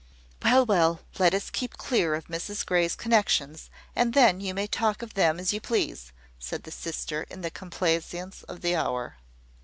"Well, 0.41 0.65
well: 0.65 1.01
let 1.19 1.35
us 1.35 1.51
keep 1.51 1.77
clear 1.77 2.15
of 2.15 2.25
Mrs 2.25 2.65
Grey's 2.65 2.95
connexions, 2.95 3.69
and 3.95 4.15
then 4.15 4.39
you 4.41 4.55
may 4.55 4.65
talk 4.65 5.03
of 5.03 5.13
them 5.13 5.39
as 5.39 5.53
you 5.53 5.61
please," 5.61 6.11
said 6.39 6.63
the 6.63 6.71
sister, 6.71 7.27
in 7.29 7.41
the 7.41 7.51
complaisance 7.51 8.41
of 8.41 8.61
the 8.61 8.75
hour. 8.75 9.17